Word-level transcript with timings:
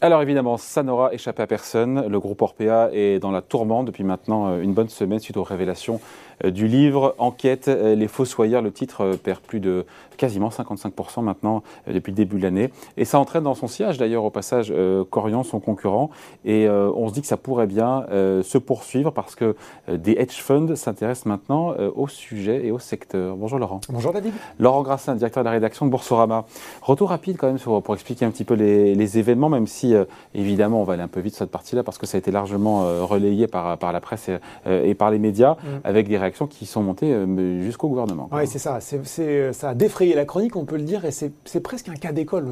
Alors 0.00 0.22
évidemment, 0.22 0.58
ça 0.58 0.84
n'aura 0.84 1.12
échappé 1.12 1.42
à 1.42 1.48
personne. 1.48 2.06
Le 2.06 2.20
groupe 2.20 2.40
Orpea 2.40 2.90
est 2.92 3.18
dans 3.18 3.32
la 3.32 3.42
tourmente 3.42 3.86
depuis 3.86 4.04
maintenant 4.04 4.46
euh, 4.46 4.60
une 4.60 4.72
bonne 4.72 4.88
semaine 4.88 5.18
suite 5.18 5.36
aux 5.36 5.42
révélations 5.42 6.00
du 6.44 6.68
livre 6.68 7.14
Enquête, 7.18 7.68
euh, 7.68 7.94
les 7.94 8.08
fossoyeurs. 8.08 8.62
Le 8.62 8.72
titre 8.72 9.16
perd 9.22 9.40
plus 9.40 9.60
de 9.60 9.86
quasiment 10.16 10.48
55% 10.48 11.22
maintenant 11.22 11.62
depuis 11.86 12.10
le 12.10 12.16
début 12.16 12.38
de 12.38 12.42
l'année. 12.42 12.70
Et 12.96 13.04
ça 13.04 13.18
entraîne 13.20 13.44
dans 13.44 13.54
son 13.54 13.68
siège 13.68 13.98
d'ailleurs 13.98 14.24
au 14.24 14.30
passage 14.30 14.74
Corian, 15.10 15.44
son 15.44 15.60
concurrent. 15.60 16.10
Et 16.44 16.68
on 16.68 17.06
se 17.08 17.12
dit 17.12 17.20
que 17.20 17.28
ça 17.28 17.36
pourrait 17.36 17.68
bien 17.68 18.04
se 18.10 18.58
poursuivre 18.58 19.12
parce 19.12 19.36
que 19.36 19.54
des 19.88 20.16
hedge 20.18 20.40
funds 20.40 20.74
s'intéressent 20.74 21.26
maintenant 21.26 21.72
au 21.94 22.08
sujet 22.08 22.66
et 22.66 22.72
au 22.72 22.80
secteur. 22.80 23.36
Bonjour 23.36 23.60
Laurent. 23.60 23.80
Bonjour 23.88 24.12
David. 24.12 24.32
Laurent 24.58 24.82
Grassin, 24.82 25.14
directeur 25.14 25.44
de 25.44 25.46
la 25.46 25.52
rédaction 25.52 25.86
de 25.86 25.90
Boursorama. 25.92 26.46
Retour 26.82 27.10
rapide 27.10 27.36
quand 27.36 27.46
même 27.46 27.58
pour 27.58 27.94
expliquer 27.94 28.24
un 28.24 28.30
petit 28.30 28.44
peu 28.44 28.54
les, 28.54 28.94
les 28.94 29.18
événements, 29.18 29.48
même 29.48 29.66
si 29.66 29.94
euh, 29.94 30.04
évidemment, 30.34 30.80
on 30.80 30.84
va 30.84 30.94
aller 30.94 31.02
un 31.02 31.08
peu 31.08 31.20
vite 31.20 31.34
sur 31.34 31.44
cette 31.44 31.50
partie-là 31.50 31.82
parce 31.82 31.98
que 31.98 32.06
ça 32.06 32.16
a 32.16 32.18
été 32.18 32.30
largement 32.30 32.84
euh, 32.84 33.04
relayé 33.04 33.46
par, 33.46 33.78
par 33.78 33.92
la 33.92 34.00
presse 34.00 34.28
et, 34.28 34.38
euh, 34.66 34.94
par 34.94 35.10
les 35.10 35.18
médias 35.18 35.54
mm. 35.54 35.66
avec 35.84 36.08
des 36.08 36.18
réactions 36.18 36.27
qui 36.30 36.66
sont 36.66 36.82
montées 36.82 37.14
jusqu'au 37.60 37.88
gouvernement. 37.88 38.28
Oui, 38.32 38.46
c'est 38.46 38.58
ça. 38.58 38.78
C'est, 38.80 39.52
ça 39.52 39.70
a 39.70 39.74
défrayé 39.74 40.14
la 40.14 40.24
chronique, 40.24 40.56
on 40.56 40.64
peut 40.64 40.76
le 40.76 40.82
dire, 40.82 41.04
et 41.04 41.10
c'est, 41.10 41.60
presque 41.60 41.88
un 41.88 41.94
cas 41.94 42.12
d'école 42.12 42.46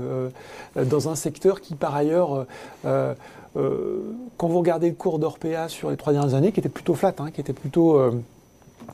dans 0.76 1.08
un 1.08 1.14
secteur 1.14 1.60
qui, 1.60 1.74
par 1.74 1.94
ailleurs, 1.94 2.46
quand 2.84 4.48
vous 4.48 4.58
regardez 4.58 4.88
le 4.88 4.94
cours 4.94 5.18
d'Orpea 5.18 5.68
sur 5.68 5.90
les 5.90 5.96
trois 5.96 6.12
dernières 6.12 6.34
années, 6.34 6.52
qui 6.52 6.60
était 6.60 6.68
plutôt 6.68 6.94
flat, 6.94 7.14
hein, 7.18 7.30
qui 7.30 7.40
était 7.40 7.52
plutôt. 7.52 8.00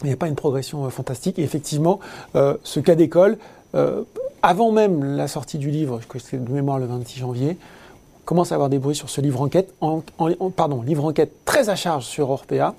il 0.02 0.06
n'y 0.06 0.12
a 0.12 0.16
pas 0.16 0.28
une 0.28 0.34
progression 0.34 0.88
fantastique. 0.90 1.38
Et 1.38 1.42
effectivement, 1.42 2.00
ce 2.34 2.80
cas 2.80 2.94
d'école, 2.94 3.38
avant 4.42 4.72
même 4.72 5.16
la 5.16 5.28
sortie 5.28 5.58
du 5.58 5.70
livre, 5.70 6.00
que 6.08 6.18
c'est 6.18 6.42
de 6.42 6.52
mémoire 6.52 6.78
le 6.78 6.86
26 6.86 7.20
janvier, 7.20 7.56
commence 8.24 8.52
à 8.52 8.56
avoir 8.56 8.68
des 8.68 8.78
bruits 8.78 8.94
sur 8.94 9.10
ce 9.10 9.20
livre 9.20 9.40
enquête, 9.40 9.72
en, 9.80 10.02
pardon, 10.54 10.82
livre 10.82 11.04
enquête 11.04 11.44
très 11.44 11.68
à 11.68 11.76
charge 11.76 12.04
sur 12.04 12.30
Orpea. 12.30 12.74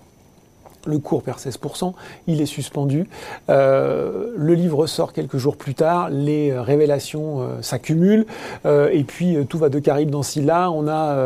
Le 0.86 1.00
cours 1.00 1.23
perd 1.23 1.38
16%, 1.38 1.94
il 2.28 2.42
est 2.42 2.45
suspendu. 2.45 3.08
Euh, 3.50 4.34
le 4.36 4.53
livre 4.53 4.86
sort 4.86 5.14
quelques 5.14 5.38
jours 5.38 5.56
plus 5.56 5.76
tard, 5.76 6.09
les 6.09 6.58
révélations 6.58 7.42
euh, 7.42 7.62
s'accumulent, 7.62 8.26
euh, 8.66 8.89
et 8.92 9.04
puis 9.04 9.38
tout 9.48 9.58
va 9.58 9.70
de 9.70 9.80
Caribe 9.80 10.09
dans 10.09 10.23
Silla. 10.23 10.70
On 10.72 10.88
a 10.88 11.17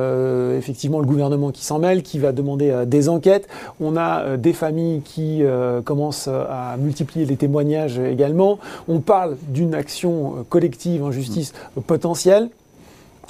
effectivement 0.56 1.00
le 1.00 1.06
gouvernement 1.06 1.52
qui 1.52 1.66
s'en 1.66 1.80
mêle, 1.80 2.04
qui 2.04 2.20
va 2.20 2.32
demander 2.32 2.84
des 2.86 3.10
enquêtes. 3.10 3.48
On 3.80 3.98
a 3.98 4.38
des 4.38 4.54
familles 4.54 5.02
qui 5.02 5.44
commencent 5.86 6.28
à 6.28 6.76
multiplier 6.78 7.26
les 7.26 7.36
témoignages 7.36 8.00
également. 8.00 8.60
On 8.88 9.00
parle 9.00 9.38
d'une 9.48 9.74
action 9.74 10.46
collective 10.50 11.04
en 11.04 11.12
justice 11.12 11.54
potentielle. 11.88 12.50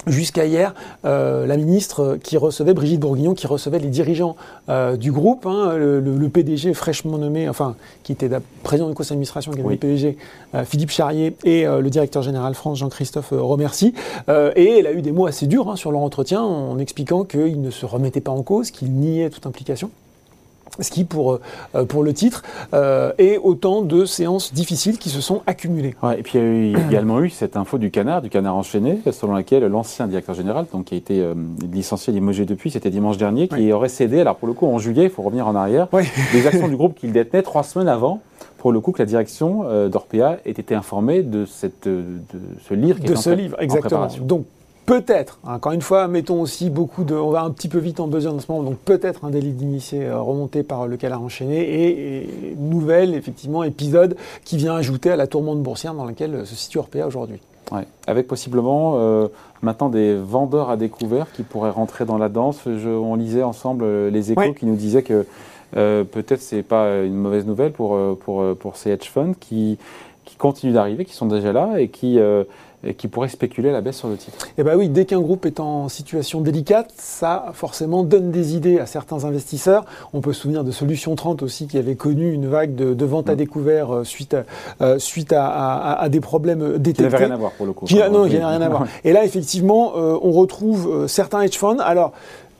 Jusqu'à 0.06 0.46
hier, 0.46 0.74
euh, 1.04 1.44
la 1.46 1.56
ministre 1.56 2.18
qui 2.22 2.36
recevait, 2.36 2.72
Brigitte 2.72 3.00
Bourguignon, 3.00 3.34
qui 3.34 3.46
recevait 3.46 3.78
les 3.78 3.88
dirigeants 3.88 4.36
euh, 4.68 4.96
du 4.96 5.12
groupe, 5.12 5.44
hein, 5.44 5.74
le, 5.76 6.28
PDG 6.28 6.72
fraîchement 6.72 7.18
nommé, 7.18 7.48
enfin, 7.48 7.74
qui 8.04 8.12
était 8.12 8.30
président 8.62 8.88
du 8.88 8.94
conseil 8.94 9.10
d'administration, 9.10 9.52
qui 9.52 9.60
était 9.60 9.68
le 9.68 9.76
PDG, 9.76 10.16
euh, 10.54 10.64
Philippe 10.64 10.90
Charrier, 10.90 11.36
et 11.44 11.64
le 11.64 11.90
directeur 11.90 12.22
général 12.22 12.54
France, 12.54 12.78
Jean-Christophe 12.78 13.32
Romercy. 13.32 13.92
et 14.28 14.78
elle 14.78 14.86
a 14.86 14.92
eu 14.92 15.02
des 15.02 15.12
mots 15.12 15.26
assez 15.26 15.46
durs 15.46 15.68
hein, 15.68 15.76
sur 15.76 15.90
leur 15.90 16.00
entretien, 16.00 16.42
en 16.42 16.78
expliquant 16.78 17.24
qu'il 17.24 17.60
ne 17.60 17.70
se 17.70 17.84
remettait 17.84 18.20
pas 18.20 18.32
en 18.32 18.42
cause, 18.42 18.70
qu'il 18.70 18.92
niait 18.92 19.30
toute 19.30 19.46
implication 19.46 19.90
ce 20.80 20.90
qui, 20.90 21.04
pour, 21.04 21.40
euh, 21.74 21.84
pour 21.84 22.02
le 22.02 22.12
titre, 22.12 22.42
euh, 22.74 23.12
est 23.18 23.38
autant 23.38 23.82
de 23.82 24.04
séances 24.04 24.52
difficiles 24.52 24.98
qui 24.98 25.08
se 25.08 25.20
sont 25.20 25.42
accumulées. 25.46 25.94
et 26.16 26.22
puis 26.22 26.38
il 26.38 26.40
y 26.40 26.44
a 26.44 26.46
eu, 26.46 26.76
également 26.88 27.20
eu 27.20 27.30
cette 27.30 27.56
info 27.56 27.78
du 27.78 27.90
canard, 27.90 28.22
du 28.22 28.30
canard 28.30 28.56
enchaîné, 28.56 29.00
selon 29.10 29.34
laquelle 29.34 29.64
l'ancien 29.64 30.06
directeur 30.06 30.34
général, 30.34 30.66
donc, 30.72 30.86
qui 30.86 30.94
a 30.94 30.98
été 30.98 31.20
euh, 31.20 31.34
licencié, 31.72 32.12
limogé 32.12 32.44
depuis, 32.44 32.70
c'était 32.70 32.90
dimanche 32.90 33.16
dernier, 33.16 33.48
qui 33.48 33.72
aurait 33.72 33.88
cédé, 33.88 34.20
alors 34.20 34.36
pour 34.36 34.48
le 34.48 34.54
coup 34.54 34.66
en 34.66 34.78
juillet, 34.78 35.04
il 35.04 35.10
faut 35.10 35.22
revenir 35.22 35.46
en 35.46 35.54
arrière, 35.54 35.88
des 36.32 36.46
actions 36.46 36.68
du 36.68 36.76
groupe 36.76 36.94
qu'il 36.94 37.12
détenait 37.12 37.42
trois 37.42 37.62
semaines 37.62 37.88
avant 37.88 38.20
pour 38.58 38.72
le 38.72 38.80
coup 38.80 38.90
que 38.90 39.00
la 39.00 39.06
direction 39.06 39.64
d'Orpea 39.88 40.38
ait 40.44 40.50
été 40.50 40.74
informée 40.74 41.22
de, 41.22 41.44
cette, 41.44 41.86
de 41.86 42.18
ce 42.68 42.74
livre 42.74 42.98
qui 42.98 43.06
de 43.06 43.14
ce 43.14 43.30
livre, 43.30 43.56
exactement. 43.60 44.08
Donc 44.20 44.46
Peut-être, 44.88 45.38
hein, 45.44 45.56
encore 45.56 45.72
une 45.72 45.82
fois, 45.82 46.08
mettons 46.08 46.40
aussi 46.40 46.70
beaucoup 46.70 47.04
de. 47.04 47.14
On 47.14 47.28
va 47.28 47.42
un 47.42 47.50
petit 47.50 47.68
peu 47.68 47.76
vite 47.76 48.00
en 48.00 48.06
besoin 48.06 48.32
en 48.32 48.40
ce 48.40 48.50
moment, 48.50 48.64
donc 48.64 48.78
peut-être 48.78 49.26
un 49.26 49.28
délit 49.28 49.52
d'initié 49.52 50.06
euh, 50.06 50.18
remonté 50.18 50.62
par 50.62 50.86
le 50.86 50.96
canard 50.96 51.20
enchaîné 51.20 51.60
et, 51.60 52.22
et 52.22 52.56
nouvel, 52.56 53.14
effectivement, 53.14 53.64
épisode 53.64 54.16
qui 54.46 54.56
vient 54.56 54.74
ajouter 54.74 55.10
à 55.10 55.16
la 55.16 55.26
tourmente 55.26 55.62
boursière 55.62 55.92
dans 55.92 56.06
laquelle 56.06 56.34
euh, 56.34 56.44
se 56.46 56.54
situe 56.54 56.78
Orpea 56.78 57.06
aujourd'hui. 57.06 57.38
Ouais. 57.70 57.86
Avec 58.06 58.26
possiblement 58.28 58.94
euh, 58.96 59.28
maintenant 59.60 59.90
des 59.90 60.16
vendeurs 60.16 60.70
à 60.70 60.78
découvert 60.78 61.30
qui 61.32 61.42
pourraient 61.42 61.68
rentrer 61.68 62.06
dans 62.06 62.16
la 62.16 62.30
danse. 62.30 62.60
on 62.66 63.14
lisait 63.14 63.42
ensemble 63.42 64.08
les 64.08 64.32
échos 64.32 64.54
qui 64.54 64.64
nous 64.64 64.76
disaient 64.76 65.02
que 65.02 65.26
peut-être 65.74 66.40
c'est 66.40 66.62
pas 66.62 67.02
une 67.02 67.16
mauvaise 67.16 67.44
nouvelle 67.44 67.72
pour, 67.72 67.98
pour, 68.20 68.56
pour 68.56 68.76
ces 68.76 68.88
hedge 68.88 69.10
funds 69.10 69.34
qui, 69.38 69.76
qui 70.24 70.36
continuent 70.36 70.72
d'arriver, 70.72 71.04
qui 71.04 71.12
sont 71.12 71.26
déjà 71.26 71.52
là 71.52 71.78
et 71.78 71.88
qui 71.88 72.18
et 72.84 72.94
qui 72.94 73.08
pourrait 73.08 73.28
spéculer 73.28 73.72
la 73.72 73.80
baisse 73.80 73.96
sur 73.96 74.08
le 74.08 74.16
titre. 74.16 74.38
Eh 74.56 74.62
bien 74.62 74.76
oui, 74.76 74.88
dès 74.88 75.04
qu'un 75.04 75.20
groupe 75.20 75.46
est 75.46 75.60
en 75.60 75.88
situation 75.88 76.40
délicate, 76.40 76.92
ça 76.96 77.46
forcément 77.52 78.04
donne 78.04 78.30
des 78.30 78.54
idées 78.54 78.78
à 78.78 78.86
certains 78.86 79.24
investisseurs. 79.24 79.84
On 80.12 80.20
peut 80.20 80.32
se 80.32 80.42
souvenir 80.42 80.64
de 80.64 80.70
Solution 80.70 81.14
30 81.16 81.42
aussi 81.42 81.66
qui 81.66 81.78
avait 81.78 81.96
connu 81.96 82.32
une 82.32 82.46
vague 82.46 82.74
de, 82.74 82.94
de 82.94 83.04
vente 83.04 83.28
à 83.28 83.34
mm. 83.34 83.36
découvert 83.36 83.94
euh, 83.94 84.04
suite, 84.04 84.34
à, 84.34 84.44
euh, 84.80 84.98
suite 84.98 85.32
à, 85.32 85.94
à, 85.94 86.08
des 86.08 86.20
problèmes 86.20 86.78
détectés. 86.78 87.04
Qui 87.04 87.12
n'avait 87.12 87.24
rien 87.24 87.34
à 87.34 87.38
voir 87.38 87.52
pour 87.52 87.66
le 87.66 87.72
coup. 87.72 87.86
Qui, 87.86 87.96
non, 87.96 88.26
qui 88.26 88.34
n'avait 88.34 88.44
rien 88.44 88.62
à 88.62 88.68
voir. 88.68 88.86
Et 89.04 89.12
là, 89.12 89.24
effectivement, 89.24 89.94
euh, 89.96 90.16
on 90.22 90.30
retrouve 90.32 91.06
certains 91.08 91.42
hedge 91.42 91.56
funds. 91.56 91.78
Alors, 91.80 92.12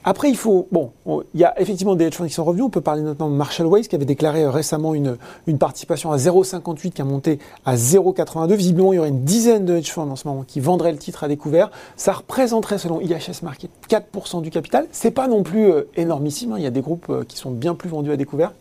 après, 0.05 0.31
il 0.31 0.37
faut. 0.37 0.69
Bon, 0.71 0.93
il 1.07 1.41
y 1.41 1.45
a 1.45 1.61
effectivement 1.61 1.95
des 1.95 2.07
hedge 2.07 2.15
funds 2.15 2.27
qui 2.27 2.33
sont 2.33 2.45
revenus. 2.45 2.65
On 2.65 2.71
peut 2.71 2.81
parler 2.81 3.03
notamment 3.03 3.31
de 3.31 3.37
Marshall 3.37 3.67
Wace 3.67 3.89
qui 3.89 3.97
avait 3.97 4.05
déclaré 4.05 4.45
euh, 4.45 4.51
récemment 4.51 4.95
une, 4.95 5.17
une 5.47 5.59
participation 5.59 6.13
à 6.13 6.17
0,58 6.17 6.93
qui 6.93 7.03
a 7.03 7.05
monté 7.05 7.39
à 7.65 7.75
0,82. 7.75 8.55
Visiblement, 8.55 8.93
il 8.93 8.97
y 8.97 8.99
aurait 9.01 9.09
une 9.09 9.25
dizaine 9.25 9.65
de 9.65 9.77
hedge 9.77 9.91
funds 9.91 10.11
en 10.11 10.17
ce 10.17 10.27
moment 10.29 10.45
qui 10.47 10.61
vendraient 10.61 10.93
le 10.93 10.99
titre 10.99 11.25
à 11.25 11.29
découvert. 11.29 11.71
Ça 11.97 12.13
représenterait, 12.13 12.79
selon 12.79 13.01
IHS 13.01 13.43
Market, 13.43 13.71
4% 13.89 14.41
du 14.41 14.51
capital. 14.51 14.87
C'est 14.93 15.11
pas 15.11 15.27
non 15.27 15.43
plus 15.43 15.71
euh, 15.71 15.89
énormissime. 15.97 16.53
Hein. 16.53 16.57
Il 16.59 16.65
y 16.65 16.67
a 16.67 16.71
des 16.71 16.81
groupes 16.81 17.07
euh, 17.11 17.25
qui 17.27 17.37
sont 17.37 17.51
bien 17.51 17.75
plus 17.75 17.89
vendus 17.89 18.13
à 18.13 18.17
découvert. 18.17 18.53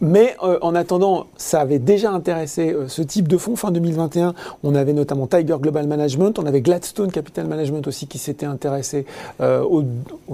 Mais 0.00 0.36
euh, 0.42 0.58
en 0.62 0.74
attendant, 0.74 1.26
ça 1.36 1.60
avait 1.60 1.80
déjà 1.80 2.12
intéressé 2.12 2.72
euh, 2.72 2.86
ce 2.88 3.02
type 3.02 3.26
de 3.26 3.36
fonds. 3.36 3.56
Fin 3.56 3.72
2021, 3.72 4.34
on 4.62 4.74
avait 4.74 4.92
notamment 4.92 5.26
Tiger 5.26 5.56
Global 5.60 5.86
Management, 5.88 6.38
on 6.38 6.46
avait 6.46 6.60
Gladstone 6.60 7.10
Capital 7.10 7.46
Management 7.46 7.86
aussi 7.88 8.06
qui 8.06 8.18
s'était 8.18 8.46
intéressé 8.46 9.06
euh, 9.40 9.62
au, 9.62 9.82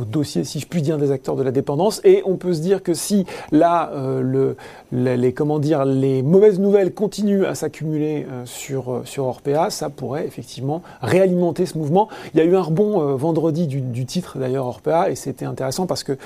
dossier, 0.04 0.44
si 0.44 0.60
je 0.60 0.66
puis 0.66 0.82
dire, 0.82 0.98
des 0.98 1.10
acteurs 1.10 1.36
de 1.36 1.42
la 1.42 1.50
dépendance. 1.50 2.02
Et 2.04 2.22
on 2.26 2.36
peut 2.36 2.52
se 2.52 2.60
dire 2.60 2.82
que 2.82 2.92
si 2.92 3.24
là, 3.52 3.90
le, 4.20 4.56
les, 4.92 5.32
comment 5.32 5.58
dire, 5.58 5.84
les 5.84 6.22
mauvaises 6.22 6.58
nouvelles 6.58 6.92
continuent 6.92 7.44
à 7.44 7.54
s'accumuler 7.54 8.26
sur, 8.44 9.02
sur 9.04 9.24
Orpea, 9.26 9.70
ça 9.70 9.88
pourrait 9.88 10.26
effectivement 10.26 10.82
réalimenter 11.00 11.66
ce 11.66 11.78
mouvement. 11.78 12.08
Il 12.34 12.38
y 12.38 12.42
a 12.42 12.44
eu 12.44 12.54
un 12.54 12.60
rebond 12.60 13.16
vendredi 13.16 13.66
du, 13.66 13.80
du 13.80 14.04
titre 14.04 14.38
d'ailleurs 14.38 14.66
Orpea 14.66 15.10
et 15.10 15.14
c'était 15.14 15.46
intéressant 15.46 15.86
parce 15.86 16.04
que 16.04 16.18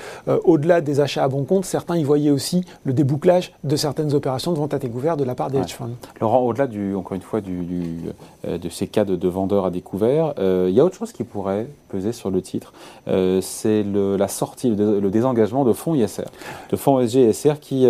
au-delà 0.43 0.81
des 0.81 0.99
achats 0.99 1.23
à 1.23 1.27
bon 1.27 1.43
compte, 1.43 1.65
certains 1.65 1.97
y 1.97 2.03
voyaient 2.03 2.31
aussi 2.31 2.63
le 2.85 2.93
débouclage 2.93 3.28
de 3.63 3.75
certaines 3.75 4.13
opérations 4.13 4.51
de 4.51 4.57
vente 4.57 4.73
à 4.73 4.79
découvert 4.79 5.17
de 5.17 5.23
la 5.23 5.35
part 5.35 5.49
des 5.49 5.59
hedge 5.59 5.73
funds. 5.73 5.91
Laurent, 6.19 6.41
au-delà 6.41 6.67
du, 6.67 6.95
encore 6.95 7.15
une 7.15 7.21
fois, 7.21 7.41
du, 7.41 7.63
euh, 8.47 8.57
de 8.57 8.69
ces 8.69 8.87
cas 8.87 9.05
de, 9.05 9.27
vendeurs 9.27 9.65
à 9.65 9.71
découvert, 9.71 10.33
euh, 10.39 10.67
il 10.69 10.75
y 10.75 10.79
a 10.79 10.85
autre 10.85 10.95
chose 10.95 11.11
qui 11.11 11.23
pourrait 11.23 11.67
peser 11.89 12.11
sur 12.11 12.31
le 12.31 12.41
titre. 12.41 12.73
Euh, 13.07 13.41
c'est 13.41 13.83
la 13.83 14.27
sortie, 14.27 14.69
le, 14.69 15.09
désengagement 15.09 15.63
de 15.63 15.73
fonds 15.73 15.95
ISR, 15.95 16.23
de 16.71 16.75
fonds 16.75 17.05
SG 17.05 17.21
et 17.21 17.33
SR 17.33 17.59
qui, 17.59 17.87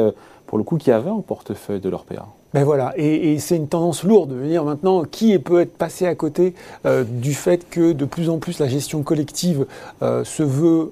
pour 0.48 0.58
le 0.58 0.64
coup, 0.64 0.78
qui 0.78 0.92
avaient 0.92 1.10
un 1.10 1.22
portefeuille 1.22 1.80
de 1.80 1.90
leur 1.90 2.04
PA. 2.04 2.26
Ben 2.54 2.64
voilà, 2.64 2.94
et, 2.98 3.38
c'est 3.38 3.58
une 3.58 3.68
tendance 3.68 4.04
lourde 4.04 4.32
de 4.32 4.36
venir 4.36 4.64
maintenant 4.64 5.04
qui 5.04 5.38
peut 5.38 5.62
être 5.62 5.78
passé 5.78 6.08
à 6.08 6.16
côté 6.16 6.56
du 6.86 7.34
fait 7.34 7.70
que 7.70 7.92
de 7.92 8.06
plus 8.06 8.30
en 8.30 8.40
plus 8.40 8.60
la 8.60 8.68
gestion 8.68 9.04
collective 9.04 9.68
se 10.02 10.44
veut 10.44 10.92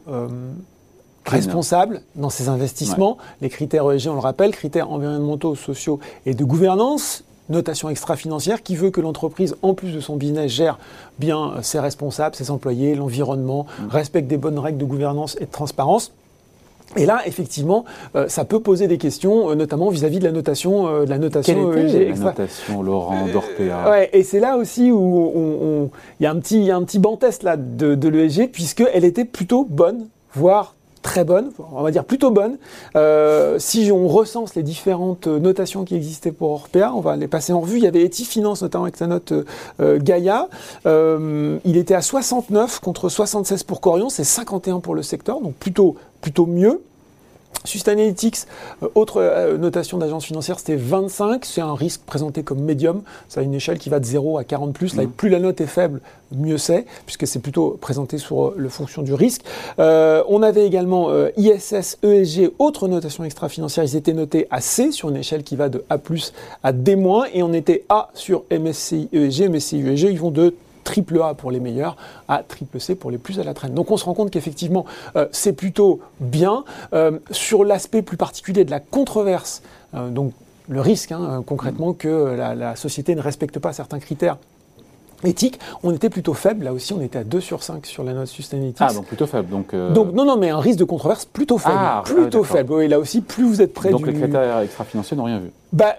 responsable 1.27 2.01
dans 2.15 2.29
ses 2.29 2.50
investissements. 2.50 3.18
Les 3.41 3.50
critères 3.50 3.89
ESG, 3.91 4.09
on 4.09 4.13
le 4.13 4.19
rappelle, 4.19 4.51
critères 4.51 4.91
environnementaux, 4.91 5.56
sociaux 5.56 6.00
et 6.25 6.33
de 6.33 6.44
gouvernance, 6.44 7.24
notation 7.50 7.89
extra-financière 7.89 8.63
qui 8.63 8.75
veut 8.75 8.91
que 8.91 9.01
l'entreprise, 9.01 9.56
en 9.62 9.74
plus 9.74 9.91
de 9.91 10.00
son 10.00 10.15
business, 10.15 10.51
gère 10.51 10.79
bien 11.19 11.56
ses 11.62 11.79
responsables, 11.79 12.35
ses 12.35 12.51
employés, 12.51 12.95
l'environnement, 12.95 13.65
mm. 13.79 13.88
respecte 13.88 14.27
des 14.27 14.38
bonnes 14.38 14.59
règles 14.59 14.77
de 14.77 14.85
gouvernance 14.85 15.38
et 15.39 15.45
de 15.45 15.51
transparence. 15.51 16.12
Et 16.95 17.06
là, 17.06 17.21
effectivement, 17.25 17.83
euh, 18.15 18.30
ça 18.30 18.45
peut 18.45 18.62
poser 18.62 18.88
des 18.88 18.97
questions, 18.97 19.50
euh, 19.50 19.56
notamment 19.56 19.89
vis-à-vis 19.89 20.19
de 20.19 20.23
la 20.23 20.31
notation, 20.31 20.88
euh, 20.88 21.03
de 21.03 21.09
la 21.09 21.18
notation 21.18 21.73
ESG. 21.73 22.09
La 22.09 22.15
notation 22.15 22.81
Laurent 22.81 23.27
d'Orpea. 23.27 23.89
ouais, 23.89 24.09
et 24.13 24.23
c'est 24.23 24.39
là 24.39 24.56
aussi 24.56 24.89
où 24.89 25.89
il 26.19 26.23
y 26.23 26.25
a 26.25 26.31
un 26.31 26.39
petit, 26.39 26.63
y 26.63 26.71
a 26.71 26.77
un 26.77 26.83
petit 26.83 27.00
banc 27.00 27.18
test 27.18 27.44
là 27.44 27.57
de, 27.57 27.94
de 27.94 28.07
l'ESG, 28.07 28.50
puisqu'elle 28.51 29.03
était 29.03 29.25
plutôt 29.25 29.65
bonne, 29.69 30.07
voire 30.33 30.75
très 31.07 31.24
bonne, 31.24 31.51
on 31.71 31.83
va 31.83 31.92
dire 31.92 32.04
plutôt 32.04 32.31
bonne. 32.31 32.57
Euh, 32.98 33.59
si 33.59 33.94
on 33.94 34.09
recense 34.09 34.56
les 34.56 34.62
différentes 34.62 35.27
notations 35.27 35.86
qui 35.86 35.95
existaient 35.95 36.33
pour 36.33 36.51
Orpea, 36.51 36.92
on 36.94 37.00
va 37.00 37.15
les 37.15 37.30
passer 37.30 37.54
en 37.54 37.62
revue. 37.62 37.77
Il 37.77 37.83
y 37.83 37.88
avait 37.88 38.04
Eti 38.04 38.25
Finance 38.25 38.62
notamment 38.62 38.83
avec 38.83 38.98
sa 38.98 39.07
note 39.07 39.31
euh, 39.80 40.00
Gaia. 40.00 40.50
Euh, 40.86 41.59
il 41.63 41.77
était 41.77 41.94
à 41.94 42.01
69 42.01 42.81
contre 42.81 43.07
76 43.07 43.63
pour 43.63 43.80
Corion, 43.80 44.09
c'est 44.09 44.25
51 44.25 44.81
pour 44.81 44.95
le 44.95 45.01
secteur, 45.01 45.39
donc 45.39 45.56
plutôt, 45.56 45.95
plutôt 46.19 46.45
mieux. 46.45 46.81
Sustainalytics, 47.67 48.45
euh, 48.81 48.88
autre 48.95 49.21
euh, 49.21 49.57
notation 49.57 49.97
d'agence 49.97 50.25
financière, 50.25 50.57
c'était 50.57 50.75
25. 50.75 51.44
C'est 51.45 51.61
un 51.61 51.75
risque 51.75 52.01
présenté 52.01 52.44
comme 52.44 52.59
médium. 52.59 53.01
Ça 53.27 53.41
a 53.41 53.44
une 53.44 53.53
échelle 53.53 53.77
qui 53.77 53.89
va 53.89 53.99
de 53.99 54.05
0 54.05 54.38
à 54.38 54.44
40 54.44 54.73
plus. 54.73 54.95
Là, 54.95 55.03
mmh. 55.03 55.09
plus 55.09 55.29
la 55.29 55.39
note 55.39 55.59
est 55.61 55.67
faible, 55.67 55.99
mieux 56.31 56.57
c'est, 56.57 56.85
puisque 57.05 57.27
c'est 57.27 57.39
plutôt 57.39 57.77
présenté 57.79 58.17
sur 58.17 58.45
euh, 58.47 58.55
le 58.57 58.69
fonction 58.69 59.01
du 59.01 59.13
risque. 59.13 59.41
on 59.77 60.44
avait 60.44 60.65
également 60.65 61.09
ISS, 61.35 61.97
ESG, 62.03 62.51
autre 62.59 62.88
notation 62.88 63.23
extra-financière. 63.23 63.83
Ils 63.83 63.95
étaient 63.95 64.13
notés 64.13 64.47
à 64.49 64.61
C 64.61 64.91
sur 64.91 65.09
une 65.09 65.17
échelle 65.17 65.44
qui 65.44 65.55
va 65.55 65.69
de 65.69 65.83
A 65.89 65.97
plus 65.97 66.33
à 66.63 66.71
D 66.71 66.95
moins. 66.95 67.25
Et 67.33 67.44
on 67.44 67.53
était 67.53 67.83
A 67.89 68.09
sur 68.13 68.44
MSCI, 68.51 69.09
ESG. 69.11 69.49
MSCI, 69.49 69.79
ESG, 69.79 70.03
ils 70.11 70.19
vont 70.19 70.31
de 70.31 70.55
triple 70.88 71.22
A 71.22 71.34
pour 71.34 71.51
les 71.51 71.60
meilleurs 71.60 71.98
à 72.30 72.44
triple 72.44 72.80
C 72.80 72.95
pour 72.95 73.12
les 73.12 73.18
plus 73.18 73.42
à 73.42 73.44
la 73.44 73.54
traîne. 73.54 73.74
Donc 73.74 73.92
on 73.92 73.98
se 73.98 74.06
rend 74.06 74.13
compte 74.13 74.31
qu'effectivement, 74.31 74.86
euh, 75.18 75.28
c'est 75.34 75.51
plutôt 75.51 76.00
bien. 76.22 76.63
Euh, 76.94 77.19
sur 77.30 77.66
l'aspect 77.66 78.01
plus 78.01 78.16
particulier 78.16 78.63
de 78.63 78.72
la 78.72 78.80
controverse, 78.80 79.63
euh, 79.95 80.10
donc 80.10 80.31
le 80.69 80.80
risque 80.80 81.12
hein, 81.12 81.44
concrètement 81.45 81.92
que 81.92 82.36
la, 82.38 82.75
société 82.78 83.16
ne 83.16 83.22
respecte 83.22 83.60
pas 83.60 83.74
certains 83.74 84.00
critères 84.00 84.38
éthiques, 85.25 85.60
on 85.84 85.92
était 85.94 86.10
plutôt 86.10 86.34
faible. 86.34 86.63
Là 86.63 86.72
aussi, 86.72 86.94
on 86.94 87.01
était 87.01 87.19
à 87.19 87.24
2 87.25 87.42
sur 87.42 87.63
5 87.63 87.86
sur 87.86 88.04
la 88.06 88.13
note 88.13 88.28
Sustainalytics. 88.28 88.78
Ah, 88.80 88.94
donc 88.94 89.07
plutôt 89.07 89.28
faible. 89.28 89.50
Donc, 89.50 89.75
donc 89.75 90.13
non, 90.13 90.24
non, 90.24 90.38
mais 90.38 90.51
un 90.51 90.60
risque 90.60 90.80
de 90.80 90.86
controverse 90.86 91.25
plutôt 91.25 91.57
faible. 91.57 91.75
Ah, 91.78 92.04
plutôt 92.06 92.44
faible. 92.44 92.72
Oui, 92.72 92.88
là 92.88 92.98
aussi, 92.98 93.19
plus 93.19 93.44
vous 93.44 93.62
êtes 93.62 93.74
près 93.74 93.90
donc 93.90 94.01
du... 94.01 94.06
Donc 94.06 94.13
les 94.13 94.22
critères 94.22 94.60
extra-financiers 94.60 95.18
n'ont 95.18 95.25
rien 95.25 95.40
vu 95.40 95.51
bah, 95.74 95.96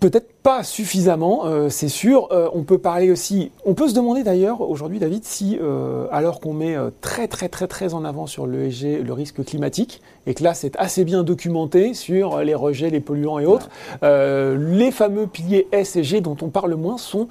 Peut-être 0.00 0.34
pas 0.44 0.62
suffisamment, 0.62 1.46
euh, 1.46 1.70
c'est 1.70 1.88
sûr. 1.88 2.28
Euh, 2.30 2.50
on 2.52 2.64
peut 2.64 2.76
parler 2.76 3.10
aussi. 3.10 3.50
On 3.64 3.72
peut 3.72 3.88
se 3.88 3.94
demander 3.94 4.22
d'ailleurs 4.22 4.60
aujourd'hui, 4.60 4.98
David, 4.98 5.24
si 5.24 5.58
euh, 5.60 6.06
alors 6.12 6.38
qu'on 6.38 6.52
met 6.52 6.76
très 7.00 7.28
très 7.28 7.48
très 7.48 7.66
très 7.66 7.94
en 7.94 8.04
avant 8.04 8.26
sur 8.26 8.46
l'ESG 8.46 9.02
le 9.02 9.12
risque 9.14 9.42
climatique 9.42 10.02
et 10.26 10.34
que 10.34 10.44
là 10.44 10.52
c'est 10.52 10.76
assez 10.76 11.04
bien 11.04 11.22
documenté 11.22 11.94
sur 11.94 12.40
les 12.40 12.54
rejets, 12.54 12.90
les 12.90 13.00
polluants 13.00 13.38
et 13.38 13.46
autres, 13.46 13.70
les 14.02 14.90
fameux 14.90 15.26
piliers 15.26 15.66
S 15.72 15.96
et 15.96 16.04
G 16.04 16.20
dont 16.20 16.36
on 16.42 16.48
parle 16.48 16.74
moins 16.74 16.98
sont 16.98 17.28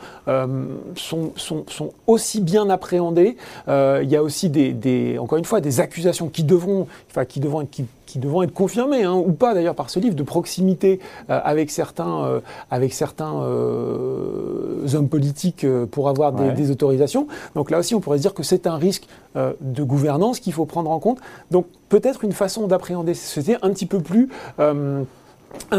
sont, 0.95 1.33
sont, 1.35 1.65
sont, 1.67 1.91
aussi 2.07 2.41
bien 2.41 2.69
appréhendés. 2.71 3.37
Il 3.67 4.09
y 4.09 4.15
a 4.15 4.23
aussi 4.23 4.49
des, 4.49 4.73
des, 4.73 5.19
encore 5.19 5.37
une 5.37 5.45
fois 5.45 5.61
des 5.61 5.79
accusations 5.79 6.29
qui 6.29 6.43
devront, 6.43 6.87
enfin 7.11 7.25
qui 7.25 7.39
devront 7.39 7.65
qui 7.65 7.85
qui 8.13 8.19
devront 8.19 8.43
être 8.43 8.53
confirmés, 8.53 9.05
hein, 9.05 9.15
ou 9.15 9.31
pas 9.31 9.55
d'ailleurs 9.55 9.73
par 9.73 9.89
ce 9.89 9.99
livre, 9.99 10.13
de 10.13 10.21
proximité 10.21 10.99
euh, 11.31 11.39
avec 11.43 11.71
certains, 11.71 12.25
euh, 12.25 12.41
avec 12.69 12.93
certains 12.93 13.41
euh, 13.41 14.85
hommes 14.93 15.09
politiques 15.09 15.65
pour 15.89 16.09
avoir 16.09 16.31
des, 16.31 16.69
autorisations. 16.69 17.27
Donc 17.55 17.71
là 17.71 17.79
aussi, 17.79 17.95
on 17.95 18.01
pourrait 18.01 18.19
se 18.19 18.21
dire 18.21 18.35
que 18.35 18.43
c'est 18.43 18.67
un 18.67 18.77
risque 18.77 19.07
de 19.35 19.83
gouvernance 19.83 20.39
qu'il 20.39 20.53
faut 20.53 20.65
prendre 20.65 20.91
en 20.91 20.99
compte. 20.99 21.17
Donc 21.49 21.65
peut-être 21.89 22.23
une 22.23 22.33
façon 22.33 22.67
d'appréhender 22.67 23.15
ces 23.15 23.25
sociétés 23.25 23.57
un 23.63 23.71
petit 23.71 23.87
peu 23.87 23.99
plus 23.99 24.29
un 24.59 25.05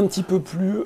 petit 0.06 0.22
peu 0.22 0.40
plus 0.40 0.82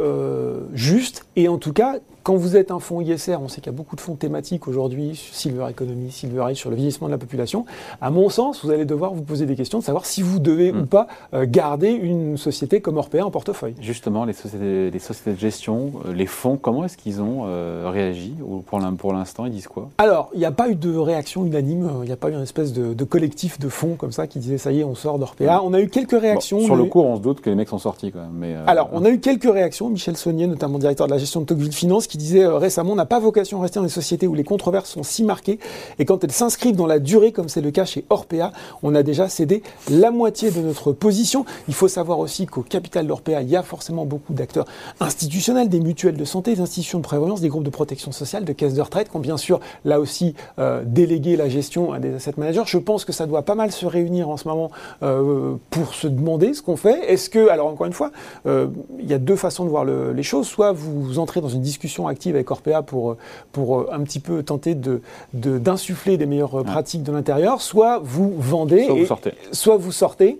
juste 0.75 1.25
et 1.37 1.49
en 1.49 1.57
tout 1.57 1.73
cas 1.73 1.97
quand 2.29 2.37
vous 2.37 2.59
êtes 2.59 2.71
un 2.73 2.79
fonds 2.79 3.01
ISR, 3.01 3.37
on 3.41 3.49
sait 3.49 3.63
qu'il 3.63 3.73
y 3.73 3.75
a 3.75 3.79
beaucoup 3.79 3.97
de 3.97 4.03
fonds 4.03 4.15
thématiques 4.15 4.69
aujourd'hui, 4.69 5.19
Silver 5.33 5.65
Economy, 5.71 6.11
Silver 6.11 6.43
Age, 6.43 6.57
sur 6.57 6.69
le 6.69 6.77
vieillissement 6.77 7.07
de 7.07 7.13
la 7.13 7.17
population. 7.17 7.65
À 8.03 8.11
mon 8.11 8.29
sens, 8.29 8.63
vous 8.63 8.71
allez 8.71 8.85
devoir 8.85 9.15
vous 9.15 9.23
poser 9.23 9.47
des 9.47 9.57
questions 9.57 9.79
de 9.79 9.85
savoir 9.85 10.05
si 10.05 10.21
vous 10.21 10.39
devez 10.39 10.71
ou 10.71 10.83
hmm. 10.83 10.87
pas 10.89 11.07
euh, 11.33 11.47
garder 11.49 11.89
une 11.89 12.37
société 12.37 12.83
comme 12.83 12.99
Orpea 12.99 13.23
en 13.23 13.31
portefeuille. 13.31 13.77
Justement, 13.81 14.27
les 14.27 14.35
sociétés, 14.35 14.91
les 14.91 14.99
sociétés 14.99 15.33
de 15.33 15.39
gestion, 15.39 15.93
euh, 16.05 16.13
les 16.13 16.27
fonds, 16.27 16.59
comment 16.61 16.85
est-ce 16.85 16.99
qu'ils 16.99 17.23
ont 17.23 17.45
euh, 17.47 17.89
réagi? 17.91 18.35
Ou 18.47 18.59
Pour 18.59 19.15
l'instant, 19.15 19.47
ils 19.47 19.53
disent 19.53 19.69
quoi? 19.69 19.89
Alors, 19.97 20.29
il 20.35 20.39
n'y 20.39 20.45
a 20.45 20.53
pas 20.53 20.69
eu 20.69 20.75
de 20.75 20.95
réaction 20.95 21.47
unanime. 21.47 21.91
Il 22.03 22.09
n'y 22.09 22.13
a 22.13 22.17
pas 22.17 22.29
eu 22.29 22.35
une 22.35 22.43
espèce 22.43 22.75
de, 22.75 23.05
collectif 23.05 23.59
de 23.59 23.71
fonds 23.71 23.95
comme 23.95 24.13
ça 24.13 24.27
qui 24.27 24.39
disait 24.39 24.59
ça 24.59 24.71
y 24.71 24.81
est, 24.81 24.85
on 24.85 24.95
sort 24.95 25.19
d'Orpea. 25.19 25.63
On 25.65 25.73
a 25.73 25.81
eu 25.81 25.89
quelques 25.89 26.21
réactions. 26.21 26.61
sur 26.61 26.77
le 26.77 26.85
cours, 26.85 27.07
on 27.07 27.17
se 27.17 27.23
doute 27.23 27.41
que 27.41 27.49
les 27.49 27.57
mecs 27.57 27.71
sont 27.71 27.79
sortis 27.79 28.13
quand 28.13 28.21
même. 28.21 28.35
Mais 28.35 28.55
Alors, 28.67 28.91
on 28.93 29.07
a 29.07 29.09
eu 29.09 29.19
quelques 29.19 29.51
réactions. 29.51 29.89
Michel 29.89 30.19
Saunier, 30.19 30.47
notamment 30.47 30.79
directeur 30.79 31.07
de 31.07 31.13
la 31.13 31.19
gestion 31.19 31.41
de 31.41 31.47
Tocqueville 31.47 31.73
Finance, 31.73 32.07
qui 32.07 32.18
disait 32.19 32.45
euh, 32.45 32.59
récemment, 32.59 32.95
n'a 32.95 33.07
pas 33.07 33.19
vocation 33.19 33.59
à 33.59 33.63
rester 33.63 33.79
dans 33.79 33.85
des 33.85 33.91
sociétés 33.91 34.27
où 34.27 34.35
les 34.35 34.45
controverses 34.45 34.91
sont 34.91 35.03
si 35.03 35.23
marquées, 35.25 35.59
et 35.99 36.05
quand 36.05 36.23
elles 36.25 36.33
s'inscrivent 36.33 36.77
dans 36.77 36.87
la 36.87 36.99
durée, 36.99 37.33
comme 37.33 37.49
c'est 37.49 37.61
le 37.61 37.71
cas 37.71 37.85
chez 37.85 38.05
Orpea, 38.11 38.53
on 38.83 38.95
a 38.95 39.03
déjà 39.03 39.29
cédé 39.29 39.63
la 39.91 40.11
moitié 40.11 40.51
de 40.51 40.61
notre 40.61 40.93
position. 40.93 41.47
Il 41.69 41.75
faut 41.75 41.89
savoir 41.89 42.19
aussi 42.19 42.47
qu'au 42.47 42.63
capital 42.63 43.07
d'Orpea, 43.07 43.41
il 43.43 43.49
y 43.49 43.57
a 43.57 43.63
forcément 43.63 44.05
beaucoup 44.05 44.35
d'acteurs 44.35 44.67
institutionnels, 45.01 45.69
des 45.69 45.81
mutuelles 45.81 46.17
de 46.17 46.25
santé, 46.25 46.55
des 46.55 46.61
institutions 46.61 46.99
de 46.99 47.05
prévoyance, 47.05 47.41
des 47.41 47.49
groupes 47.49 47.65
de 47.65 47.71
protection 47.71 48.13
sociale, 48.13 48.45
de 48.45 48.53
caisses 48.53 48.75
de 48.75 48.83
retraite, 48.83 49.09
qui 49.11 49.17
ont 49.17 49.21
bien 49.21 49.37
sûr 49.37 49.61
là 49.85 50.01
aussi 50.01 50.35
euh, 50.59 50.83
délégué 50.85 51.37
la 51.37 51.49
gestion 51.49 51.93
à 51.93 52.01
des 52.01 52.15
asset 52.15 52.35
managers. 52.37 52.63
Je 52.67 52.79
pense 52.79 53.05
que 53.05 53.13
ça 53.13 53.27
doit 53.27 53.43
pas 53.43 53.55
mal 53.55 53.73
se 53.73 53.87
réunir 53.87 54.29
en 54.29 54.37
ce 54.37 54.49
moment 54.49 54.71
euh, 55.03 55.55
pour 55.71 55.95
se 55.95 56.09
demander 56.09 56.53
ce 56.53 56.63
qu'on 56.63 56.77
fait. 56.77 57.11
Est-ce 57.11 57.31
que, 57.31 57.49
alors 57.49 57.69
encore 57.69 57.87
une 57.87 57.93
fois, 57.93 58.11
il 58.45 59.07
y 59.07 59.15
a 59.15 59.19
deux 59.19 59.37
façons 59.37 59.65
de 59.65 59.71
voir 59.71 59.85
les 59.85 60.23
choses. 60.23 60.47
Soit 60.47 60.73
vous 60.73 61.19
entrez 61.19 61.41
dans 61.41 61.49
une 61.49 61.63
discussion 61.63 62.08
active 62.09 62.35
avec 62.35 62.51
Orpea 62.51 62.83
pour, 62.83 63.17
pour 63.53 63.93
un 63.93 64.01
petit 64.03 64.21
peu 64.21 64.43
tenter 64.43 64.75
d'insuffler 64.75 65.03
de, 65.35 65.59
d'insuffler 65.59 66.17
des 66.17 66.27
meilleures 66.27 66.65
pratiques 66.65 67.03
de 67.03 67.13
l'intérieur, 67.13 67.61
soit 67.61 68.01
vous 68.03 68.35
vendez, 68.39 68.85
soit 68.85 68.95
vous 68.95 69.07
sortez. 69.07 69.33
Soit 69.53 69.77
vous 69.77 69.93
sortez 69.93 70.39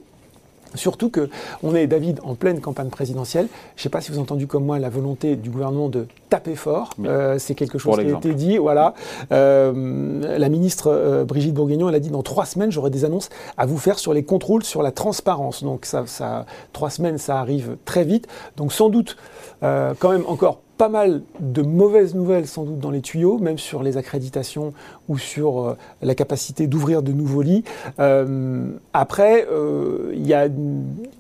Surtout 0.75 1.09
que 1.09 1.31
on 1.63 1.75
est, 1.75 1.87
David, 1.87 2.21
en 2.23 2.35
pleine 2.35 2.61
campagne 2.61 2.89
présidentielle. 2.89 3.49
Je 3.77 3.81
ne 3.81 3.83
sais 3.85 3.89
pas 3.89 4.01
si 4.01 4.11
vous 4.11 4.15
avez 4.15 4.23
entendu 4.23 4.47
comme 4.47 4.65
moi 4.65 4.79
la 4.79 4.91
volonté 4.91 5.37
du 5.37 5.51
gouvernement 5.51 5.89
de 5.89 6.07
taper 6.29 6.57
fort. 6.57 6.91
Euh, 7.05 7.39
c'est 7.39 7.55
quelque 7.55 7.79
chose 7.79 7.97
qui 7.97 8.03
a 8.03 8.17
été 8.17 8.35
dit. 8.35 8.59
Voilà. 8.59 8.95
Euh, 9.33 10.39
la 10.39 10.49
ministre 10.49 10.89
euh, 10.89 11.25
Brigitte 11.25 11.55
Bourguignon, 11.55 11.89
elle 11.89 11.95
a 11.95 12.01
dit 12.01 12.11
dans 12.11 12.23
trois 12.23 12.45
semaines, 12.45 12.71
j'aurai 12.71 12.91
des 12.91 13.05
annonces 13.05 13.31
à 13.57 13.65
vous 13.65 13.79
faire 13.79 13.99
sur 13.99 14.13
les 14.13 14.25
contrôles, 14.25 14.63
sur 14.63 14.83
la 14.83 14.93
transparence. 14.93 15.65
Donc 15.65 15.87
ça, 15.87 16.05
ça 16.07 16.45
trois 16.73 16.91
semaines, 16.91 17.19
ça 17.19 17.39
arrive 17.39 17.77
très 17.85 18.05
vite. 18.05 18.27
Donc 18.57 18.73
sans 18.73 18.91
doute, 18.91 19.17
quand 19.61 20.11
même 20.11 20.25
encore 20.27 20.61
pas 20.79 20.89
mal 20.89 21.23
de 21.41 21.61
mauvaises 21.61 22.15
nouvelles 22.15 22.47
sans 22.47 22.63
doute 22.63 22.79
dans 22.79 22.93
les 22.93 23.01
tuyaux, 23.01 23.39
même 23.39 23.59
sur 23.59 23.83
les 23.83 23.97
accréditations 23.97 24.73
ou 25.09 25.19
sur 25.19 25.61
euh, 25.61 25.77
la 26.03 26.15
capacité 26.15 26.69
d'ouvrir 26.69 27.03
de 27.03 27.13
nouveaux 27.13 27.43
lits. 27.43 27.65
Euh, 27.99 28.69
après, 28.93 29.47
euh, 29.51 30.13
il 30.15 30.27
y 30.27 30.35
a 30.35 30.49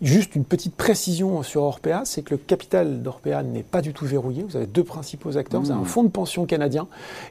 juste 0.00 0.36
une 0.36 0.44
petite 0.44 0.76
précision 0.76 1.42
sur 1.42 1.64
Orpea, 1.64 2.02
c'est 2.04 2.22
que 2.22 2.30
le 2.30 2.36
capital 2.38 3.02
d'Orpea 3.02 3.42
n'est 3.42 3.64
pas 3.64 3.82
du 3.82 3.92
tout 3.92 4.06
verrouillé. 4.06 4.44
Vous 4.48 4.56
avez 4.56 4.66
deux 4.66 4.84
principaux 4.84 5.36
acteurs, 5.36 5.60
vous 5.60 5.72
avez 5.72 5.80
un 5.80 5.82
mmh. 5.82 5.86
fonds 5.86 6.04
de 6.04 6.08
pension 6.08 6.46
canadien 6.46 6.86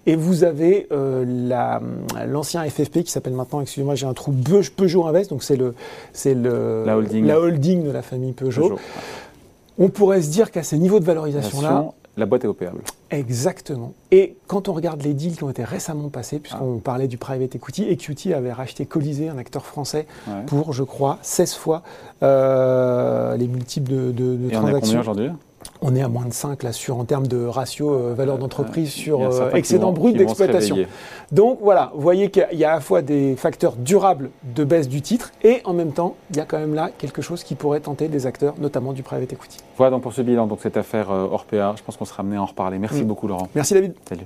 et 0.06 0.18
vous 0.18 0.44
avez 0.44 0.90
l'ancien 2.28 2.64
FFP 2.70 3.04
qui 3.04 3.12
s'appelle 3.12 3.34
maintenant, 3.34 3.62
excusez-moi, 3.62 3.96
j'ai 3.96 4.06
un 4.06 4.14
trou, 4.14 4.34
Peugeot 4.76 5.06
Invest, 5.06 5.30
donc 5.30 5.44
c'est 5.44 5.56
le, 5.56 5.74
le, 6.26 6.84
la, 6.86 6.98
holding. 6.98 7.26
la 7.26 7.40
holding 7.40 7.84
de 7.86 7.92
la 7.92 8.02
famille 8.02 8.34
Peugeot. 8.34 8.78
On 9.80 9.90
pourrait 9.90 10.22
se 10.22 10.30
dire 10.30 10.52
qu'à 10.52 10.64
ces 10.64 10.78
niveaux 10.78 11.00
de 11.00 11.06
valorisation-là, 11.06 11.94
la 12.18 12.26
boîte 12.26 12.44
est 12.44 12.48
opérable. 12.48 12.82
Exactement. 13.12 13.94
Et 14.12 14.36
quand 14.48 14.68
on 14.68 14.74
regarde 14.74 15.02
les 15.04 15.14
deals 15.14 15.38
qui 15.38 15.44
ont 15.44 15.50
été 15.50 15.64
récemment 15.64 16.10
passés, 16.10 16.40
puisqu'on 16.40 16.78
ah. 16.80 16.82
parlait 16.84 17.08
du 17.08 17.18
private 17.18 17.56
equity, 17.56 17.84
Equity 17.90 18.34
avait 18.34 18.52
racheté 18.52 18.86
Colisée, 18.86 19.30
un 19.30 19.38
acteur 19.38 19.66
français, 19.66 20.08
pour, 20.48 20.74
je 20.74 20.84
crois, 20.84 21.20
16 21.22 21.54
fois 21.54 21.84
euh, 22.24 23.38
les 23.38 23.48
multiples 23.48 23.92
de, 23.92 24.12
de, 24.12 24.36
de 24.36 24.52
Et 24.52 24.58
On 24.58 24.68
est 24.68 24.80
combien 24.80 25.00
aujourd'hui? 25.00 25.30
On 25.82 25.96
est 25.96 26.02
à 26.02 26.08
moins 26.08 26.26
de 26.26 26.34
5 26.34 26.64
là 26.64 26.72
sur 26.72 26.98
en 26.98 27.06
termes 27.06 27.28
de 27.28 27.46
ratio 27.46 27.94
euh, 27.94 28.14
valeur 28.14 28.38
d'entreprise 28.38 28.92
sur 28.92 29.22
euh, 29.22 29.52
excédent 29.52 29.92
brut 29.92 30.16
d'exploitation. 30.16 30.78
Donc 31.32 31.60
voilà, 31.62 31.92
vous 31.94 32.02
voyez 32.02 32.30
qu'il 32.30 32.48
y 32.54 32.64
a 32.64 32.72
à 32.72 32.76
la 32.76 32.82
fois 32.82 33.02
des 33.02 33.36
facteurs 33.36 33.76
durables 33.76 34.30
de 34.56 34.64
baisse 34.64 34.88
du 34.88 35.02
titre 35.02 35.32
et 35.44 35.62
en 35.66 35.74
même 35.74 35.92
temps, 35.92 36.16
il 36.32 36.38
y 36.38 36.40
a 36.40 36.46
quand 36.46 36.60
même 36.60 36.74
là 36.74 36.90
quelque 36.98 37.22
chose 37.22 37.44
qui 37.44 37.56
pourrait 37.56 37.82
tenter 37.82 38.08
des 38.08 38.26
acteurs, 38.26 38.56
notamment 38.60 38.94
du 38.94 39.04
private 39.04 39.34
equity. 39.34 39.60
Voilà 39.78 39.92
donc 39.92 40.04
pour 40.04 40.14
ce 40.14 40.22
bilan, 40.22 40.48
donc 40.48 40.60
cette 40.62 40.78
affaire 40.78 41.10
Orpea, 41.10 41.76
je 41.78 41.84
pense 41.84 41.98
qu'on 41.98 42.06
sera 42.06 42.22
amené 42.22 42.38
à 42.38 42.42
en 42.42 42.46
reparler. 42.46 42.80
Merci 42.80 43.04
mm. 43.04 43.08
beaucoup 43.08 43.28
Laurent. 43.28 43.50
Merci 43.56 43.74
David. 43.74 43.94
Salut. 44.08 44.26